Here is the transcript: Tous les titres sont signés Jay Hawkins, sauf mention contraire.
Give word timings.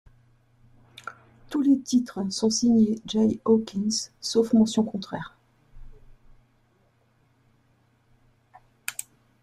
Tous 1.51 1.61
les 1.61 1.79
titres 1.79 2.25
sont 2.31 2.49
signés 2.49 2.99
Jay 3.05 3.39
Hawkins, 3.45 4.09
sauf 4.19 4.51
mention 4.51 4.83
contraire. 4.83 5.37